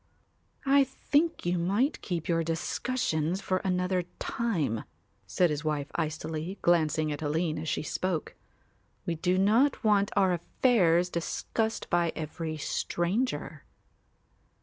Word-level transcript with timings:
"I 0.65 0.83
think 0.83 1.45
you 1.45 1.59
might 1.59 2.01
keep 2.01 2.27
your 2.27 2.43
discussions 2.43 3.39
for 3.39 3.57
another 3.57 4.05
time," 4.17 4.83
said 5.27 5.51
his 5.51 5.63
wife 5.63 5.91
icily, 5.93 6.57
glancing 6.63 7.11
at 7.11 7.21
Aline 7.21 7.59
as 7.59 7.69
she 7.69 7.83
spoke; 7.83 8.33
"we 9.05 9.13
do 9.13 9.37
not 9.37 9.83
want 9.83 10.09
our 10.15 10.33
affairs 10.33 11.07
discussed 11.11 11.87
by 11.91 12.13
every 12.15 12.57
stranger." 12.57 13.63